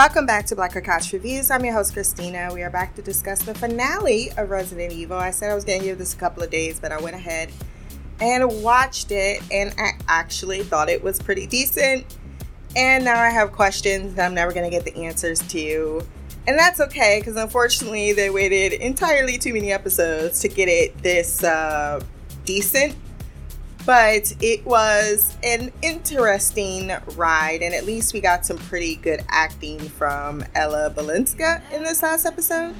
[0.00, 1.50] Welcome back to Black Couch Reviews.
[1.50, 2.48] I'm your host, Christina.
[2.54, 5.18] We are back to discuss the finale of Resident Evil.
[5.18, 7.16] I said I was going to give this a couple of days, but I went
[7.16, 7.52] ahead
[8.18, 12.06] and watched it, and I actually thought it was pretty decent.
[12.74, 16.00] And now I have questions that I'm never going to get the answers to.
[16.48, 21.44] And that's okay, because unfortunately, they waited entirely too many episodes to get it this
[21.44, 22.02] uh,
[22.46, 22.96] decent
[23.86, 29.78] but it was an interesting ride, and at least we got some pretty good acting
[29.78, 32.74] from Ella Balinska in this last episode.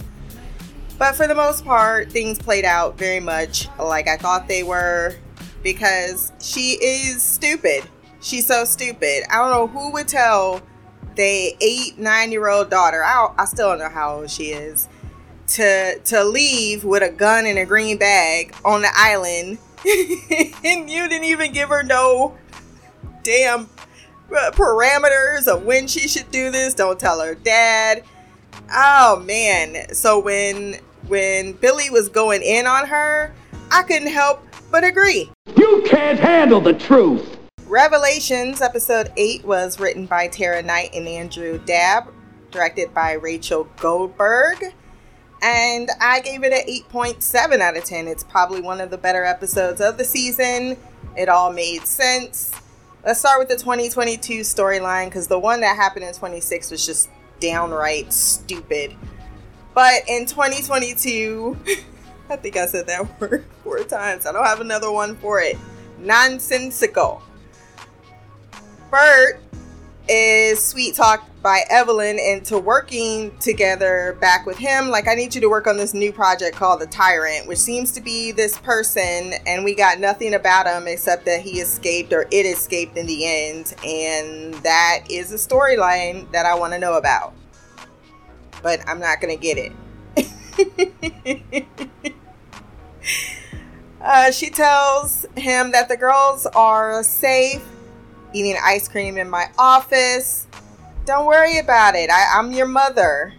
[0.99, 5.15] But for the most part, things played out very much like I thought they were
[5.63, 7.85] because she is stupid.
[8.21, 9.25] She's so stupid.
[9.31, 10.61] I don't know who would tell
[11.17, 14.89] the eight, nine year old daughter, I, I still don't know how old she is,
[15.49, 19.59] to, to leave with a gun and a green bag on the island
[20.65, 22.37] and you didn't even give her no
[23.23, 23.69] damn
[24.31, 26.75] uh, parameters of when she should do this.
[26.75, 28.05] Don't tell her dad.
[28.73, 29.95] Oh man.
[29.95, 30.77] So when
[31.09, 33.35] when Billy was going in on her,
[33.71, 35.31] I couldn't help but agree.
[35.57, 37.39] You can't handle the truth.
[37.67, 42.09] Revelations episode 8 was written by Tara Knight and Andrew Dabb,
[42.51, 44.75] directed by Rachel Goldberg
[45.43, 48.07] and I gave it an 8.7 out of 10.
[48.07, 50.77] It's probably one of the better episodes of the season.
[51.17, 52.53] It all made sense.
[53.05, 57.09] Let's start with the 2022 storyline because the one that happened in 26 was just
[57.41, 58.95] downright stupid.
[59.75, 61.57] But in 2022,
[62.31, 64.27] I think I said that word four times.
[64.27, 65.57] I don't have another one for it.
[65.99, 67.23] Nonsensical.
[68.91, 69.41] Bert
[70.09, 74.91] is sweet talked by Evelyn into working together back with him.
[74.91, 77.93] Like, I need you to work on this new project called The Tyrant, which seems
[77.93, 82.27] to be this person, and we got nothing about him except that he escaped or
[82.31, 83.75] it escaped in the end.
[83.85, 87.33] And that is a storyline that I want to know about.
[88.63, 89.73] But I'm not going to get it.
[94.03, 97.65] uh, she tells him that the girls are safe
[98.33, 100.47] eating ice cream in my office.
[101.11, 102.09] Don't worry about it.
[102.09, 103.35] I, I'm your mother.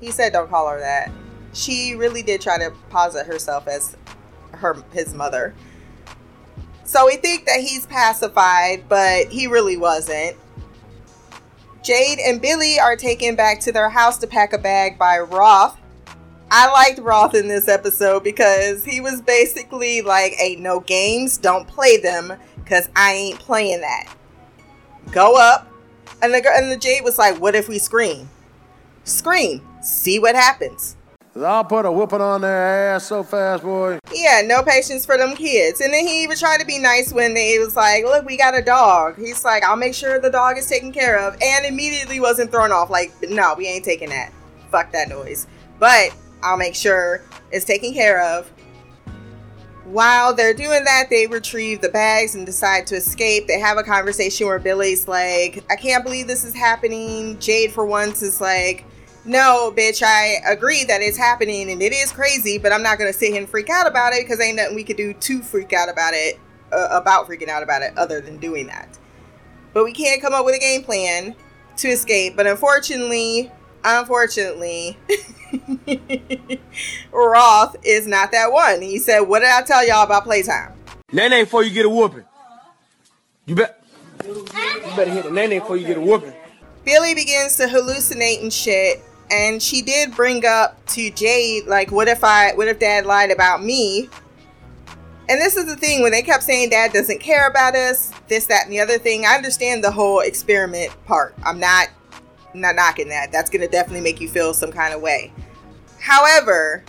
[0.00, 1.12] He said, don't call her that.
[1.52, 3.98] She really did try to posit herself as
[4.52, 5.54] her his mother.
[6.84, 10.38] So we think that he's pacified, but he really wasn't.
[11.82, 15.78] Jade and Billy are taken back to their house to pack a bag by Roth.
[16.50, 21.68] I liked Roth in this episode because he was basically like, hey, no games, don't
[21.68, 24.14] play them because I ain't playing that.
[25.12, 25.68] Go up.
[26.24, 28.30] And the, and the Jade was like, what if we scream?
[29.04, 29.60] Scream.
[29.82, 30.96] See what happens.
[31.36, 33.98] I'll put a whooping on their ass so fast, boy.
[34.10, 35.82] Yeah, no patience for them kids.
[35.82, 38.56] And then he even tried to be nice when they was like, look, we got
[38.56, 39.18] a dog.
[39.18, 41.36] He's like, I'll make sure the dog is taken care of.
[41.42, 42.88] And immediately wasn't thrown off.
[42.88, 44.32] Like, no, we ain't taking that.
[44.70, 45.46] Fuck that noise.
[45.78, 47.20] But I'll make sure
[47.52, 48.50] it's taken care of.
[49.84, 53.46] While they're doing that, they retrieve the bags and decide to escape.
[53.46, 57.38] They have a conversation where Billy's like, I can't believe this is happening.
[57.38, 58.86] Jade, for once, is like,
[59.26, 63.12] No, bitch, I agree that it's happening and it is crazy, but I'm not going
[63.12, 65.42] to sit here and freak out about it because ain't nothing we could do to
[65.42, 66.38] freak out about it,
[66.72, 68.98] uh, about freaking out about it, other than doing that.
[69.74, 71.34] But we can't come up with a game plan
[71.78, 72.36] to escape.
[72.36, 73.50] But unfortunately,
[73.84, 74.98] unfortunately,
[77.12, 78.82] Roth is not that one.
[78.82, 80.72] He said, What did I tell y'all about playtime?
[81.12, 82.24] Nene before you get a whooping.
[83.46, 83.84] You bet.
[84.24, 84.44] You
[84.96, 86.32] better hit the nene before you get a whooping.
[86.84, 89.02] Billy begins to hallucinate and shit.
[89.30, 93.30] And she did bring up to Jade, like, what if I, what if dad lied
[93.30, 94.08] about me?
[95.28, 98.46] And this is the thing when they kept saying dad doesn't care about us, this,
[98.46, 99.24] that, and the other thing.
[99.24, 101.34] I understand the whole experiment part.
[101.42, 101.88] I'm not
[102.54, 103.32] not knocking that.
[103.32, 105.32] That's gonna definitely make you feel some kind of way.
[106.00, 106.84] However,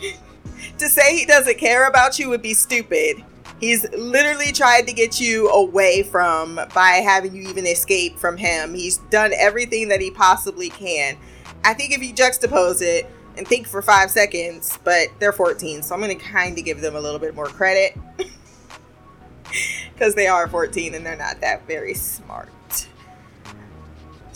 [0.78, 3.24] to say he doesn't care about you would be stupid.
[3.60, 8.74] He's literally tried to get you away from by having you even escape from him.
[8.74, 11.16] He's done everything that he possibly can.
[11.64, 13.06] I think if you juxtapose it
[13.36, 16.80] and think for five seconds, but they're 14, so I'm going to kind of give
[16.80, 17.96] them a little bit more credit
[19.92, 22.48] because they are 14 and they're not that very smart.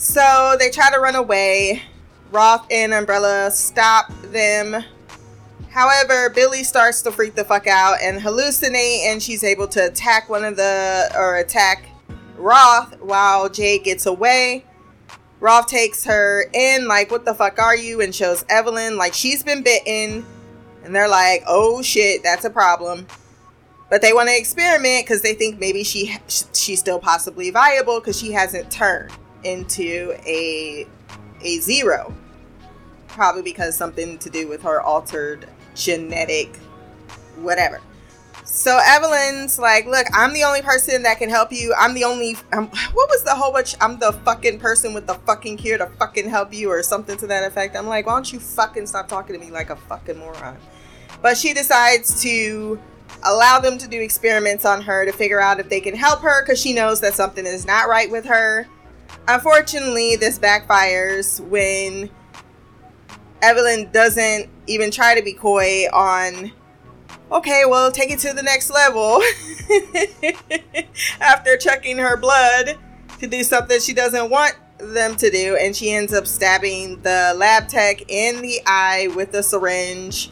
[0.06, 1.82] So they try to run away.
[2.31, 4.85] Roth and Umbrella stop them.
[5.70, 10.29] However, Billy starts to freak the fuck out and hallucinate, and she's able to attack
[10.29, 11.88] one of the, or attack
[12.37, 14.64] Roth while Jade gets away.
[15.41, 18.00] Roth takes her in, like, what the fuck are you?
[18.00, 20.25] And shows Evelyn, like, she's been bitten.
[20.85, 23.09] And they're like, oh shit, that's a problem.
[23.91, 26.17] But they want to experiment because they think maybe she
[26.55, 29.12] she's still possibly viable because she hasn't turned
[29.46, 30.87] into a
[31.43, 32.12] a zero.
[33.08, 36.56] Probably because something to do with her altered genetic
[37.37, 37.81] whatever.
[38.44, 41.75] So Evelyn's like, look, I'm the only person that can help you.
[41.76, 42.37] I'm the only.
[42.52, 43.75] Um, what was the whole bunch?
[43.81, 47.26] I'm the fucking person with the fucking cure to fucking help you, or something to
[47.26, 47.76] that effect.
[47.76, 50.56] I'm like, why don't you fucking stop talking to me like a fucking moron?
[51.22, 52.81] But she decides to
[53.25, 56.44] allow them to do experiments on her to figure out if they can help her
[56.44, 58.69] because she knows that something is not right with her.
[59.28, 62.10] Unfortunately, this backfires when
[63.42, 66.52] Evelyn doesn't even try to be coy on
[67.30, 69.20] okay, well, take it to the next level.
[71.20, 72.78] After checking her blood
[73.18, 77.34] to do something she doesn't want them to do, and she ends up stabbing the
[77.36, 80.30] lab tech in the eye with a syringe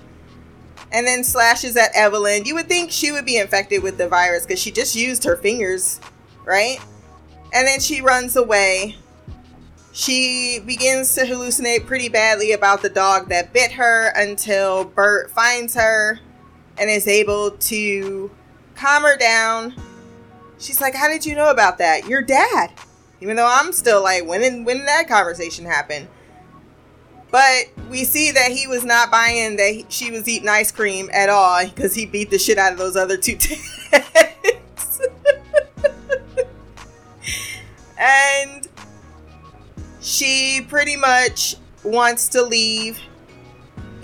[0.92, 2.44] and then slashes at Evelyn.
[2.44, 5.36] You would think she would be infected with the virus because she just used her
[5.36, 6.00] fingers,
[6.44, 6.78] right?
[7.54, 8.96] And then she runs away.
[9.92, 15.76] She begins to hallucinate pretty badly about the dog that bit her until Bert finds
[15.76, 16.18] her
[16.76, 18.30] and is able to
[18.74, 19.76] calm her down.
[20.58, 22.08] She's like, How did you know about that?
[22.08, 22.72] Your dad.
[23.20, 26.08] Even though I'm still like, when did, when did that conversation happen?
[27.30, 31.08] But we see that he was not buying that he, she was eating ice cream
[31.12, 34.23] at all because he beat the shit out of those other two Teds.
[38.04, 38.68] And
[40.00, 43.00] she pretty much wants to leave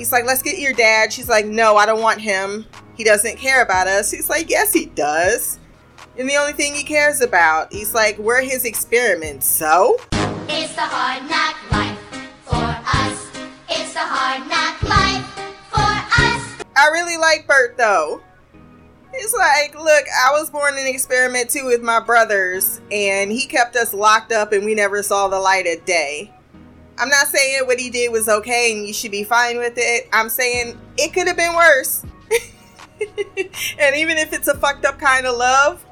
[0.00, 1.12] He's like, let's get your dad.
[1.12, 2.64] She's like, no, I don't want him.
[2.96, 4.10] He doesn't care about us.
[4.10, 5.58] He's like, yes, he does.
[6.16, 9.46] And the only thing he cares about, he's like, we're his experiments.
[9.46, 9.98] So?
[10.48, 11.98] It's the hard knock life
[12.46, 13.30] for us.
[13.68, 15.26] It's the hard knock life
[15.68, 16.64] for us.
[16.74, 18.22] I really like Bert though.
[19.12, 23.76] He's like, look, I was born an experiment too with my brothers, and he kept
[23.76, 26.32] us locked up and we never saw the light of day.
[26.96, 30.08] I'm not saying what he did was okay and you should be fine with it.
[30.12, 32.04] I'm saying it could have been worse.
[33.78, 35.84] and even if it's a fucked up kind of love,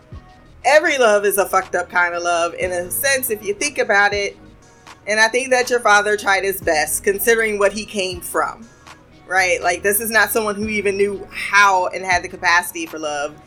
[0.66, 3.78] every love is a fucked up kind of love in a sense if you think
[3.78, 4.36] about it.
[5.06, 8.68] And I think that your father tried his best considering what he came from.
[9.28, 9.62] Right?
[9.62, 13.40] Like this is not someone who even knew how and had the capacity for love.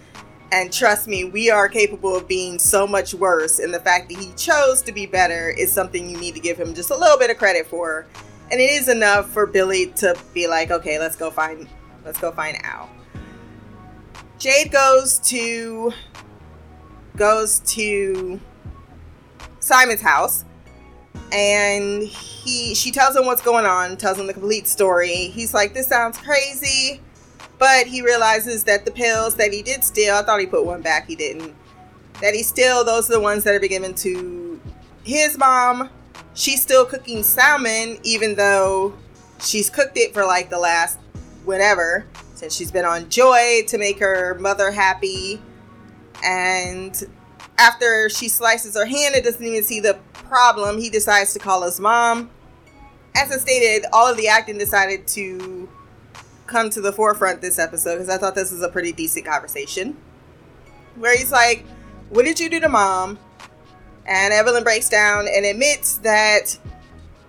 [0.54, 3.60] And trust me, we are capable of being so much worse.
[3.60, 6.58] And the fact that he chose to be better is something you need to give
[6.58, 8.06] him just a little bit of credit for.
[8.52, 11.68] And it is enough for Billy to be like, okay, let's go find
[12.06, 12.90] let's go find Al.
[14.38, 15.94] Jade goes to
[17.16, 18.40] goes to
[19.60, 20.44] Simon's house
[21.32, 25.28] and he she tells him what's going on, tells him the complete story.
[25.28, 27.02] He's like, This sounds crazy.
[27.58, 30.82] But he realizes that the pills that he did steal, I thought he put one
[30.82, 31.54] back, he didn't.
[32.20, 34.60] That he still, those are the ones that are being given to
[35.04, 35.92] his mom.
[36.34, 38.96] She's still cooking salmon, even though
[39.40, 40.98] she's cooked it for like the last
[41.46, 45.40] whatever, since she's been on Joy to make her mother happy.
[46.24, 46.96] And
[47.60, 50.00] after she slices her hand and doesn't even see the
[50.32, 52.30] problem, he decides to call his mom.
[53.18, 55.68] As I stated, all of the acting decided to
[56.48, 59.98] come to the forefront this episode because I thought this was a pretty decent conversation.
[60.96, 61.66] Where he's like,
[62.10, 63.20] What did you do to mom?
[64.06, 66.58] And Evelyn breaks down and admits that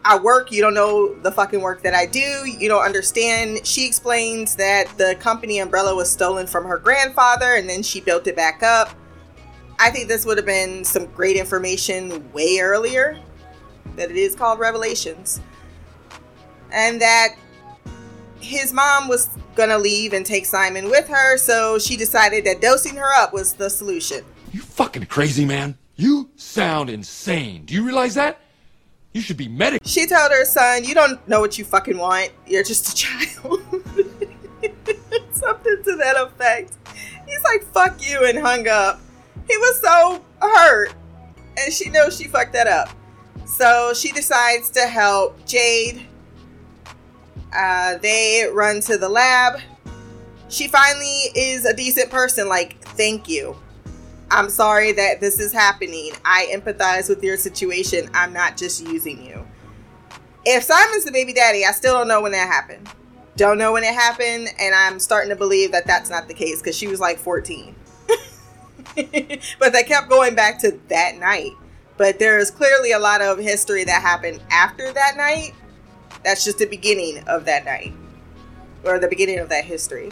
[0.05, 3.67] I work, you don't know the fucking work that I do, you don't understand.
[3.67, 8.29] She explains that the company umbrella was stolen from her grandfather and then she built
[8.29, 8.91] it back up.
[9.79, 13.19] I think this would have been some great information way earlier
[13.97, 15.41] that it is called Revelations.
[16.71, 17.37] And that
[18.41, 22.97] his mom was gonna leave and take Simon with her, so she decided that dosing
[22.97, 24.25] her up was the solution.
[24.53, 25.77] You fucking crazy, man.
[25.97, 27.65] You sound insane.
[27.65, 28.41] Do you realize that?
[29.13, 29.83] You should be medic.
[29.85, 32.31] She told her son, You don't know what you fucking want.
[32.47, 33.43] You're just a child.
[35.33, 36.73] Something to that effect.
[37.27, 39.01] He's like, Fuck you, and hung up.
[39.49, 40.95] He was so hurt.
[41.59, 42.89] And she knows she fucked that up.
[43.47, 46.07] So she decides to help Jade
[47.55, 49.61] uh, they run to the lab.
[50.49, 53.57] She finally is a decent person, like, thank you.
[54.31, 56.13] I'm sorry that this is happening.
[56.25, 58.09] I empathize with your situation.
[58.15, 59.47] I'm not just using you.
[60.45, 62.89] If Simon's the baby daddy, I still don't know when that happened.
[63.37, 66.61] Don't know when it happened, and I'm starting to believe that that's not the case
[66.61, 67.75] because she was like 14.
[69.59, 71.53] but they kept going back to that night.
[71.97, 75.55] But there is clearly a lot of history that happened after that night
[76.25, 77.93] that's just the beginning of that night
[78.85, 80.11] or the beginning of that history.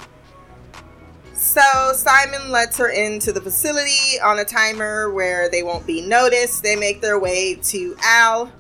[1.35, 6.63] So Simon lets her into the facility on a timer where they won't be noticed.
[6.63, 8.53] They make their way to Al.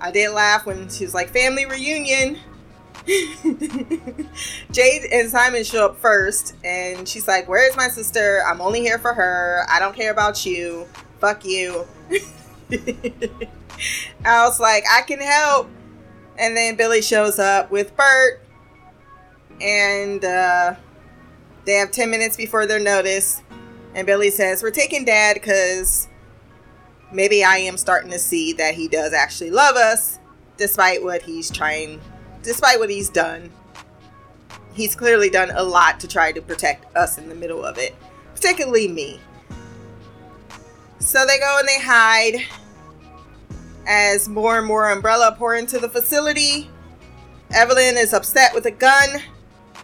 [0.00, 2.38] I did laugh when she was like, family reunion.
[4.72, 8.42] Jade and Simon show up first, and she's like, Where's my sister?
[8.46, 9.64] I'm only here for her.
[9.70, 10.86] I don't care about you.
[11.20, 11.86] Fuck you.
[14.24, 15.68] I was like, I can help.
[16.38, 18.42] And then Billy shows up with Bert,
[19.60, 20.74] and uh,
[21.64, 23.40] they have 10 minutes before their notice.
[23.94, 26.08] And Billy says, We're taking dad because
[27.12, 30.18] maybe I am starting to see that he does actually love us,
[30.56, 32.00] despite what he's trying,
[32.46, 33.50] despite what he's done.
[34.72, 37.94] He's clearly done a lot to try to protect us in the middle of it,
[38.34, 39.20] particularly me.
[40.98, 42.46] So they go and they hide
[43.86, 46.70] as more and more umbrella pour into the facility.
[47.52, 49.20] Evelyn is upset with a gun.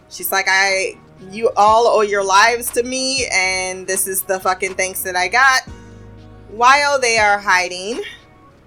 [0.09, 0.97] She's like, I
[1.31, 5.27] you all owe your lives to me, and this is the fucking thanks that I
[5.27, 5.61] got.
[6.49, 8.01] While they are hiding,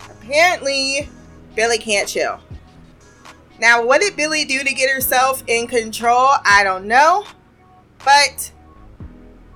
[0.00, 1.08] apparently
[1.54, 2.40] Billy can't chill.
[3.58, 6.28] Now, what did Billy do to get herself in control?
[6.44, 7.24] I don't know.
[8.04, 8.52] But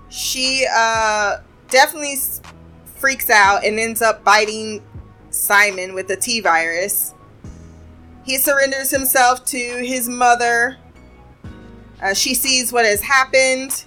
[0.09, 1.38] she uh,
[1.69, 2.16] definitely
[2.97, 4.83] freaks out and ends up biting
[5.30, 7.14] Simon with the T virus.
[8.25, 10.76] He surrenders himself to his mother.
[12.02, 13.85] Uh, she sees what has happened.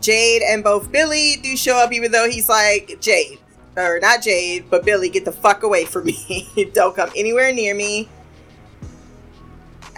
[0.00, 3.38] Jade and both Billy do show up, even though he's like, Jade,
[3.76, 6.70] or not Jade, but Billy, get the fuck away from me.
[6.74, 8.08] Don't come anywhere near me.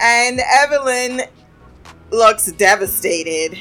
[0.01, 1.21] And Evelyn
[2.09, 3.57] looks devastated.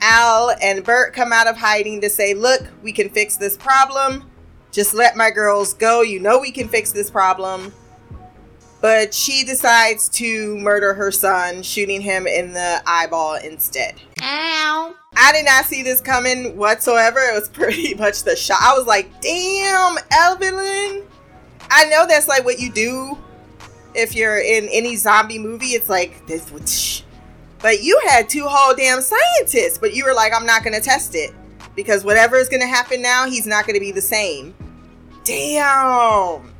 [0.00, 4.24] Al and Bert come out of hiding to say, Look, we can fix this problem.
[4.72, 6.02] Just let my girls go.
[6.02, 7.72] You know we can fix this problem.
[8.80, 13.94] But she decides to murder her son, shooting him in the eyeball instead.
[14.22, 14.94] Ow.
[15.16, 17.18] I did not see this coming whatsoever.
[17.18, 18.58] It was pretty much the shot.
[18.60, 21.06] I was like, damn, Evelyn.
[21.68, 23.18] I know that's like what you do
[23.96, 25.68] if you're in any zombie movie.
[25.68, 27.02] It's like this.
[27.60, 30.80] But you had two whole damn scientists, but you were like, I'm not going to
[30.82, 31.32] test it
[31.74, 34.54] because whatever is going to happen now, he's not going to be the same.
[35.24, 36.52] Damn.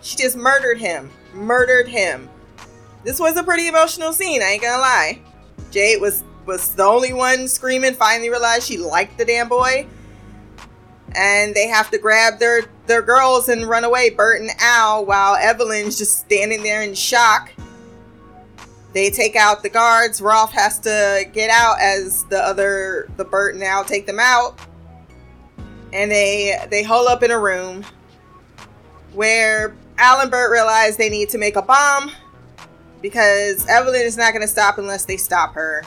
[0.00, 1.10] She just murdered him.
[1.34, 2.28] Murdered him.
[3.04, 5.20] This was a pretty emotional scene, I ain't gonna lie.
[5.70, 9.86] Jade was was the only one screaming, finally realized she liked the damn boy.
[11.16, 15.36] And they have to grab their their girls and run away, Bert and Al, while
[15.36, 17.52] Evelyn's just standing there in shock.
[18.92, 20.20] They take out the guards.
[20.20, 24.58] Rolf has to get out as the other the Bert and Al take them out.
[25.92, 27.84] And they they hole up in a room
[29.12, 32.10] where Al and Bert realize they need to make a bomb
[33.00, 35.84] because Evelyn is not going to stop unless they stop her.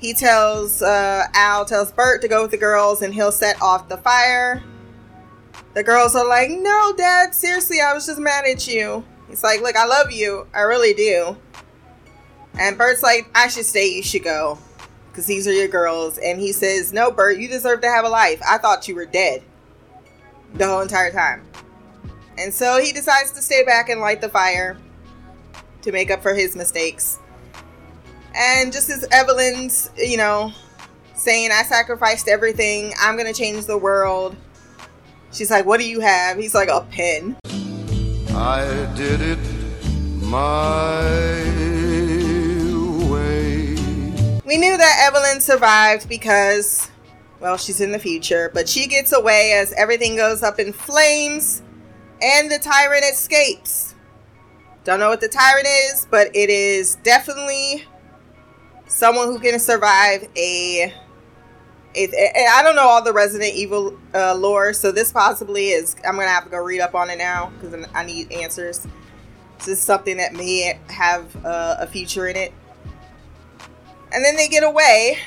[0.00, 3.88] He tells uh, Al tells Bert to go with the girls and he'll set off
[3.88, 4.62] the fire.
[5.74, 9.60] The girls are like, "No, Dad, seriously, I was just mad at you." He's like,
[9.60, 11.36] "Look, I love you, I really do."
[12.58, 13.86] And Bert's like, "I should stay.
[13.86, 14.58] You should go,
[15.08, 18.08] because these are your girls." And he says, "No, Bert, you deserve to have a
[18.08, 18.40] life.
[18.48, 19.42] I thought you were dead
[20.54, 21.46] the whole entire time."
[22.36, 24.78] And so he decides to stay back and light the fire
[25.82, 27.19] to make up for his mistakes.
[28.34, 30.52] And just as Evelyn's, you know,
[31.14, 34.36] saying, I sacrificed everything, I'm to change the world.
[35.32, 36.36] She's like, What do you have?
[36.36, 37.36] He's like, A pen.
[38.30, 39.38] I did it
[40.22, 41.02] my
[43.10, 43.74] way.
[44.44, 46.90] We knew that Evelyn survived because,
[47.40, 51.62] well, she's in the future, but she gets away as everything goes up in flames
[52.22, 53.94] and the tyrant escapes.
[54.84, 57.84] Don't know what the tyrant is, but it is definitely
[58.90, 60.92] someone who can survive a.
[61.92, 62.14] It,
[62.52, 65.96] I don't know all the Resident Evil uh, lore, so this possibly is.
[66.06, 68.86] I'm gonna have to go read up on it now because I need answers.
[69.58, 72.52] This is something that may have uh, a future in it.
[74.12, 75.18] And then they get away.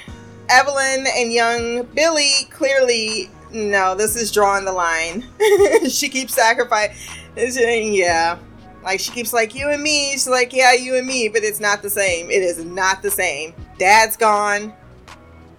[0.49, 5.25] Evelyn and young Billy clearly no, this is drawing the line.
[5.89, 7.93] she keeps sacrificing.
[7.93, 8.39] Yeah.
[8.83, 10.11] Like, she keeps like, you and me.
[10.11, 12.29] She's like, yeah, you and me, but it's not the same.
[12.29, 13.53] It is not the same.
[13.77, 14.73] Dad's gone.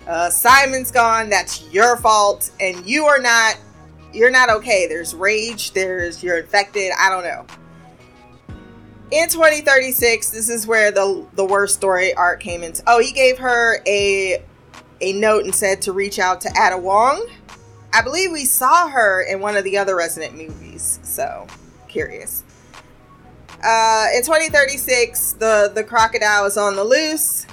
[0.07, 1.31] Uh, Simon's gone.
[1.31, 2.51] That's your fault.
[2.61, 3.59] And you are not,
[4.13, 4.87] you're not okay.
[4.87, 5.73] There's rage.
[5.73, 6.93] There's, you're infected.
[6.99, 7.47] I don't know.
[9.11, 12.83] In 2036, this is where the the worst story arc came into.
[12.87, 14.43] Oh, he gave her a
[15.01, 17.25] a note and said to reach out to Ada Wong
[17.95, 21.47] I believe we saw her in one of the other Resident movies, so
[21.87, 22.43] curious.
[23.65, 27.47] Uh, in 2036, the the crocodile is on the loose,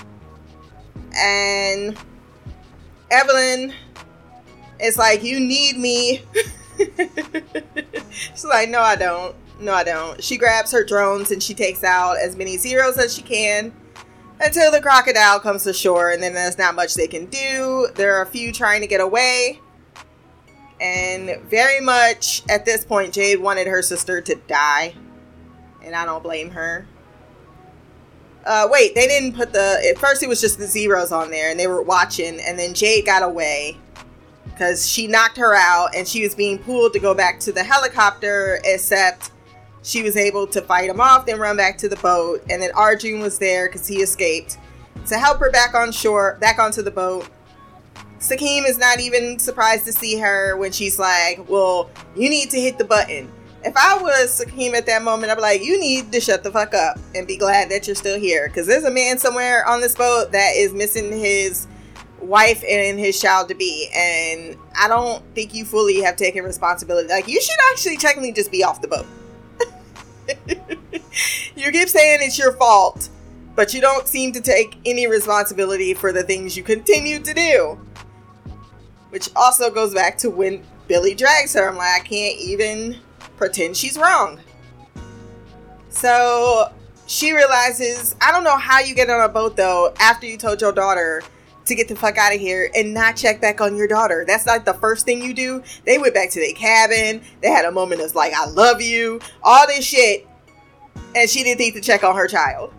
[1.16, 1.98] and
[3.10, 3.74] Evelyn
[4.82, 6.24] is like, You need me.
[8.10, 9.36] She's like, No, I don't.
[9.60, 10.24] No, I don't.
[10.24, 13.72] She grabs her drones and she takes out as many zeros as she can
[14.40, 17.88] until the crocodile comes to shore, and then there's not much they can do.
[17.96, 19.60] There are a few trying to get away.
[20.80, 24.96] And very much at this point, Jade wanted her sister to die.
[25.84, 26.88] And I don't blame her.
[28.46, 29.84] Uh, wait, they didn't put the.
[29.90, 32.74] At first, it was just the zeros on there, and they were watching, and then
[32.74, 33.78] Jade got away
[34.46, 37.64] because she knocked her out, and she was being pulled to go back to the
[37.64, 39.32] helicopter, except
[39.84, 42.72] she was able to fight him off, then run back to the boat, and then
[42.74, 44.58] Arjun was there because he escaped
[45.08, 47.28] to help her back on shore, back onto the boat.
[48.20, 52.60] Sakim is not even surprised to see her when she's like, Well, you need to
[52.60, 53.32] hit the button.
[53.64, 56.52] If I was Sakim at that moment, I'd be like, You need to shut the
[56.52, 58.48] fuck up and be glad that you're still here.
[58.48, 61.68] Because there's a man somewhere on this boat that is missing his
[62.20, 63.90] wife and his child to be.
[63.96, 67.08] And I don't think you fully have taken responsibility.
[67.08, 69.06] Like, you should actually technically just be off the boat.
[71.56, 73.10] you keep saying it's your fault,
[73.56, 77.80] but you don't seem to take any responsibility for the things you continue to do.
[79.10, 81.68] Which also goes back to when Billy drags her.
[81.68, 82.98] I'm like, I can't even
[83.42, 84.40] pretend she's wrong.
[85.90, 86.72] So
[87.08, 90.62] she realizes, I don't know how you get on a boat though after you told
[90.62, 91.24] your daughter
[91.66, 94.26] to get the fuck out of here and not check back on your daughter.
[94.28, 95.64] That's like the first thing you do.
[95.88, 97.24] They went back to their cabin.
[97.42, 100.28] They had a moment of like, I love you, all this shit.
[101.16, 102.72] And she didn't think to check on her child.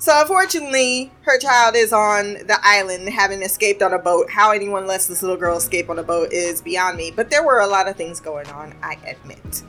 [0.00, 4.30] So unfortunately, her child is on the island having escaped on a boat.
[4.30, 7.10] How anyone lets this little girl escape on a boat is beyond me.
[7.14, 9.62] But there were a lot of things going on, I admit.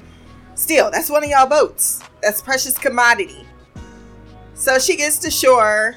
[0.62, 2.04] Still, that's one of y'all boats.
[2.22, 3.48] That's precious commodity.
[4.54, 5.96] So she gets to shore.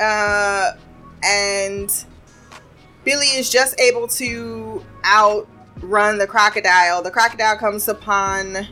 [0.00, 0.72] Uh,
[1.22, 1.92] and
[3.04, 7.02] Billy is just able to outrun the crocodile.
[7.02, 8.66] The crocodile comes upon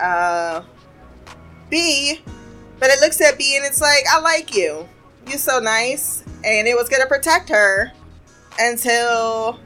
[0.00, 0.62] uh,
[1.68, 2.18] B,
[2.80, 4.88] but it looks at B and it's like, I like you.
[5.26, 6.24] You're so nice.
[6.46, 7.92] And it was going to protect her
[8.58, 9.60] until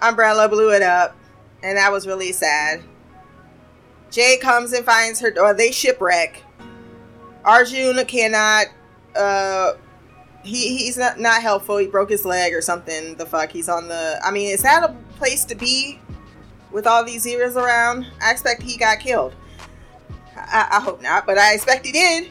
[0.00, 1.14] Umbrella blew it up.
[1.64, 2.84] And that was really sad.
[4.12, 6.44] Jay comes and finds her, or they shipwreck.
[7.44, 8.66] Arjun cannot
[9.16, 9.72] uh,
[10.42, 11.78] he he's not not helpful.
[11.78, 13.16] He broke his leg or something.
[13.16, 13.50] The fuck.
[13.50, 14.20] He's on the.
[14.24, 16.00] I mean, is that a place to be
[16.70, 18.06] with all these zeros around?
[18.22, 19.34] I expect he got killed.
[20.36, 22.30] I, I hope not, but I expect he did.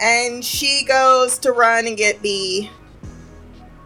[0.00, 2.70] And she goes to run and get B.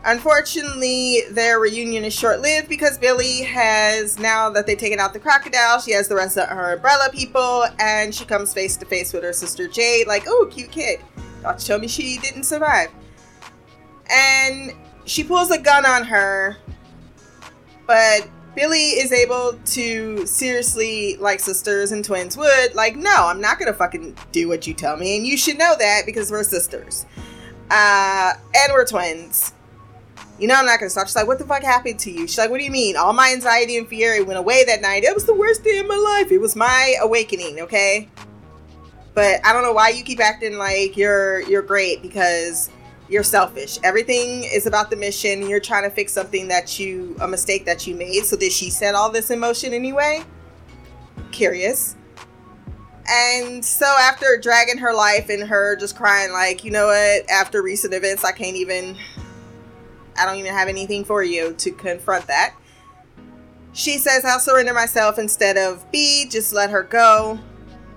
[0.05, 5.21] Unfortunately, their reunion is short lived because Billy has, now that they've taken out the
[5.21, 9.13] crocodile, she has the rest of her umbrella people and she comes face to face
[9.13, 11.01] with her sister Jade, like, oh, cute kid.
[11.59, 12.89] Tell me she didn't survive.
[14.11, 14.73] And
[15.05, 16.57] she pulls a gun on her,
[17.87, 23.59] but Billy is able to seriously, like sisters and twins would, like, no, I'm not
[23.59, 27.07] gonna fucking do what you tell me, and you should know that because we're sisters.
[27.71, 29.53] Uh, and we're twins.
[30.39, 31.07] You know, I'm not gonna stop.
[31.07, 32.27] She's like, what the fuck happened to you?
[32.27, 32.97] She's like, what do you mean?
[32.97, 35.05] All my anxiety and fear went away that night.
[35.05, 36.33] It was the worst day of my life.
[36.33, 38.09] It was my awakening, okay?
[39.15, 42.71] But I don't know why you keep acting like you're you're great because
[43.09, 43.79] you're selfish.
[43.85, 45.49] Everything is about the mission.
[45.49, 48.25] You're trying to fix something that you a mistake that you made.
[48.25, 50.25] So did she set all this in motion anyway?
[51.31, 51.95] Curious.
[53.07, 57.63] And so after dragging her life and her just crying like, you know what, after
[57.63, 58.97] recent events I can't even
[60.17, 62.55] I don't even have anything for you to confront that.
[63.73, 67.39] She says, I'll surrender myself instead of B, just let her go.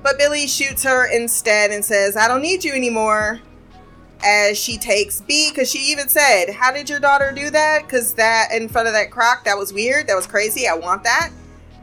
[0.02, 3.42] But Billy shoots her instead and says, I don't need you anymore.
[4.24, 7.84] As she takes B, because she even said, How did your daughter do that?
[7.84, 10.08] Because that in front of that croc, that was weird.
[10.08, 10.68] That was crazy.
[10.68, 11.32] I want that.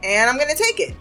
[0.03, 0.95] And I'm to take it.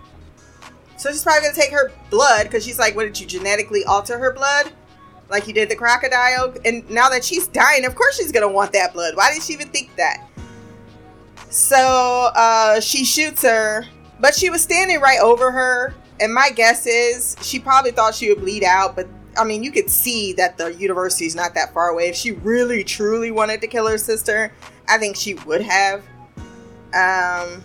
[0.99, 4.18] So she's probably to take her blood because she's like, What did you genetically alter
[4.18, 4.73] her blood?
[5.33, 6.55] Like you did the crocodile?
[6.64, 9.16] And now that she's dying, of course she's to want that blood.
[9.16, 10.29] Why did she even think that?
[11.51, 13.85] So uh, she shoots her,
[14.21, 18.29] but she was standing right over her and my guess is she probably thought she
[18.29, 21.75] would bleed out, but I mean, you could see that the university is not that
[21.75, 22.09] far away.
[22.09, 24.53] If she really truly wanted to kill her sister,
[24.88, 26.05] I think she would have.
[26.95, 27.64] Um,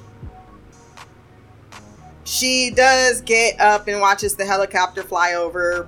[2.24, 5.88] she does get up and watches the helicopter fly over,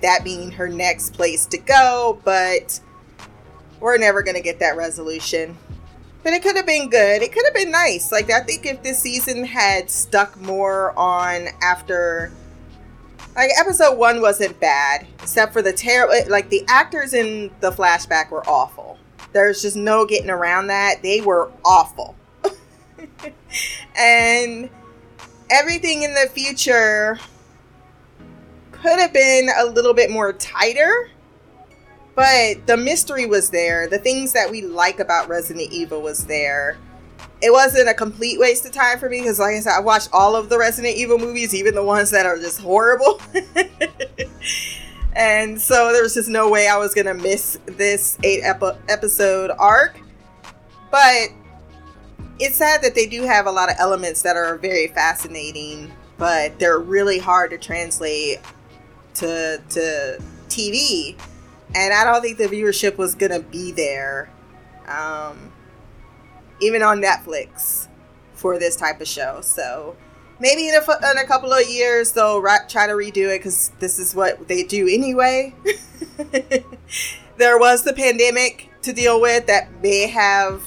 [0.00, 2.80] that being her next place to go, but
[3.80, 5.56] we're never going to get that resolution
[6.24, 7.22] but it could have been good.
[7.22, 8.10] It could have been nice.
[8.10, 12.32] Like I think if this season had stuck more on after
[13.36, 18.30] like episode 1 wasn't bad except for the terrible like the actors in the flashback
[18.30, 18.98] were awful.
[19.32, 21.02] There's just no getting around that.
[21.02, 22.16] They were awful.
[23.96, 24.70] and
[25.50, 27.18] everything in the future
[28.84, 31.08] could have been a little bit more tighter,
[32.14, 33.88] but the mystery was there.
[33.88, 36.76] The things that we like about Resident Evil was there.
[37.40, 40.10] It wasn't a complete waste of time for me because, like I said, I watched
[40.12, 43.22] all of the Resident Evil movies, even the ones that are just horrible.
[45.16, 49.50] and so there was just no way I was gonna miss this eight epi- episode
[49.58, 49.98] arc.
[50.90, 51.30] But
[52.38, 56.58] it's sad that they do have a lot of elements that are very fascinating, but
[56.58, 58.40] they're really hard to translate
[59.14, 61.16] to to TV.
[61.74, 64.30] And I don't think the viewership was gonna be there,
[64.86, 65.52] um,
[66.60, 67.88] even on Netflix,
[68.34, 69.40] for this type of show.
[69.40, 69.96] So
[70.38, 73.72] maybe in a, in a couple of years they'll ra- try to redo it because
[73.80, 75.54] this is what they do anyway.
[77.36, 80.62] there was the pandemic to deal with that may have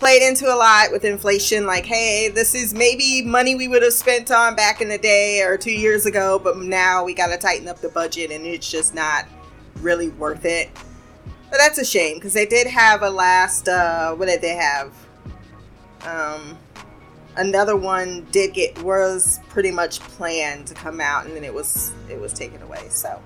[0.00, 3.92] played into a lot with inflation like hey this is maybe money we would have
[3.92, 7.36] spent on back in the day or two years ago but now we got to
[7.36, 9.26] tighten up the budget and it's just not
[9.82, 10.70] really worth it.
[11.50, 14.92] But that's a shame because they did have a last uh what did they have?
[16.02, 16.58] Um
[17.36, 21.92] another one did get was pretty much planned to come out and then it was
[22.08, 23.20] it was taken away so.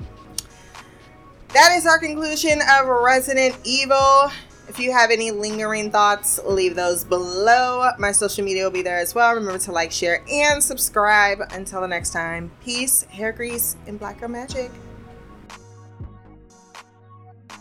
[1.53, 4.31] That is our conclusion of resident evil
[4.69, 7.91] if you have any lingering thoughts, leave those below.
[7.99, 9.35] My social media will be there as well.
[9.35, 11.41] Remember to like, share, and subscribe.
[11.53, 14.71] Until the next time, peace, hair grease, and black girl magic.